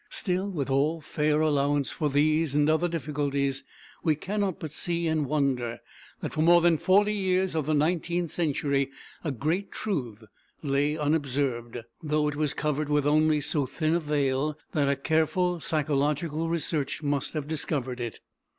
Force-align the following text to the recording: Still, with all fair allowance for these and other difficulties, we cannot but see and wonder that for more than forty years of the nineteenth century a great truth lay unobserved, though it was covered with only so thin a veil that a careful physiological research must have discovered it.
Still, 0.09 0.49
with 0.49 0.67
all 0.71 0.99
fair 0.99 1.41
allowance 1.41 1.91
for 1.91 2.09
these 2.09 2.55
and 2.55 2.67
other 2.67 2.87
difficulties, 2.87 3.63
we 4.03 4.15
cannot 4.15 4.59
but 4.59 4.71
see 4.71 5.05
and 5.05 5.27
wonder 5.27 5.79
that 6.21 6.33
for 6.33 6.41
more 6.41 6.59
than 6.59 6.79
forty 6.79 7.13
years 7.13 7.53
of 7.53 7.67
the 7.67 7.75
nineteenth 7.75 8.31
century 8.31 8.89
a 9.23 9.29
great 9.31 9.71
truth 9.71 10.23
lay 10.63 10.97
unobserved, 10.97 11.77
though 12.01 12.27
it 12.27 12.35
was 12.35 12.55
covered 12.55 12.89
with 12.89 13.05
only 13.05 13.41
so 13.41 13.67
thin 13.67 13.93
a 13.93 13.99
veil 13.99 14.57
that 14.71 14.89
a 14.89 14.95
careful 14.95 15.59
physiological 15.59 16.49
research 16.49 17.03
must 17.03 17.33
have 17.35 17.47
discovered 17.47 17.99
it. 17.99 18.21